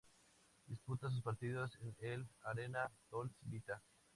[0.65, 3.83] Disputa sus partidos en el "Arena Dolce Vita".